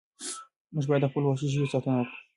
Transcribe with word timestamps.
موږ 0.73 0.85
باید 0.89 1.01
د 1.03 1.09
خپلو 1.11 1.25
وحشي 1.27 1.47
ژویو 1.53 1.71
ساتنه 1.73 1.95
وکړو. 1.99 2.17